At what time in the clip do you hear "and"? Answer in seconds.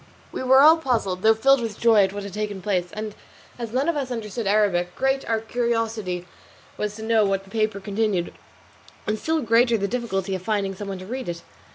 2.91-3.13, 9.05-9.19